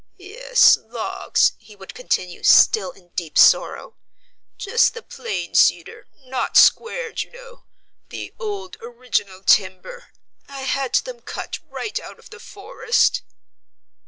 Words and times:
"Yes, 0.17 0.79
logs," 0.83 1.51
he 1.59 1.75
would 1.75 1.93
continue, 1.93 2.41
still 2.41 2.89
in 2.89 3.09
deep 3.09 3.37
sorrow; 3.37 3.95
"just 4.57 4.95
the 4.95 5.03
plain 5.03 5.53
cedar, 5.53 6.07
not 6.23 6.57
squared, 6.57 7.21
you 7.21 7.29
know, 7.29 7.65
the 8.09 8.33
old 8.39 8.77
original 8.81 9.43
timber; 9.43 10.07
I 10.49 10.61
had 10.61 10.95
them 10.95 11.19
cut 11.21 11.59
right 11.69 11.99
out 11.99 12.17
of 12.17 12.31
the 12.31 12.39
forest." 12.39 13.21